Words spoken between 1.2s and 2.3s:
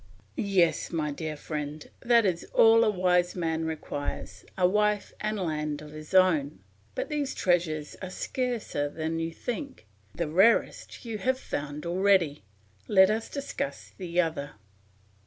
friend, that